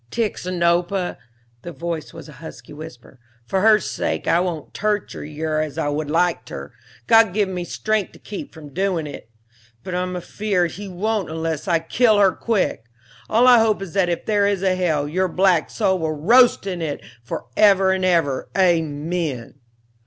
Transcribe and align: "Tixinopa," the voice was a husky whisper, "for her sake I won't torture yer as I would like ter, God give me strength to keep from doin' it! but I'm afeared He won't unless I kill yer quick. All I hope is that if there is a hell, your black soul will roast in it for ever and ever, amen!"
"Tixinopa," 0.09 1.19
the 1.61 1.71
voice 1.71 2.11
was 2.11 2.27
a 2.27 2.31
husky 2.41 2.73
whisper, 2.73 3.19
"for 3.45 3.61
her 3.61 3.79
sake 3.79 4.25
I 4.27 4.39
won't 4.39 4.73
torture 4.73 5.23
yer 5.23 5.59
as 5.61 5.77
I 5.77 5.89
would 5.89 6.09
like 6.09 6.43
ter, 6.45 6.73
God 7.05 7.35
give 7.35 7.47
me 7.47 7.63
strength 7.63 8.11
to 8.13 8.17
keep 8.17 8.51
from 8.51 8.73
doin' 8.73 9.05
it! 9.05 9.29
but 9.83 9.93
I'm 9.93 10.15
afeared 10.15 10.71
He 10.71 10.87
won't 10.87 11.29
unless 11.29 11.67
I 11.67 11.77
kill 11.77 12.17
yer 12.17 12.31
quick. 12.31 12.85
All 13.29 13.45
I 13.47 13.59
hope 13.59 13.79
is 13.79 13.93
that 13.93 14.09
if 14.09 14.25
there 14.25 14.47
is 14.47 14.63
a 14.63 14.73
hell, 14.75 15.07
your 15.07 15.27
black 15.27 15.69
soul 15.69 15.99
will 15.99 16.13
roast 16.13 16.65
in 16.65 16.81
it 16.81 17.03
for 17.23 17.45
ever 17.55 17.91
and 17.91 18.03
ever, 18.03 18.49
amen!" 18.57 19.59